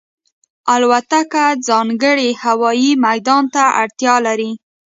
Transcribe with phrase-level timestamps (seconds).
[0.73, 4.51] الوتکه ځانګړی هوايي میدان ته اړتیا لري.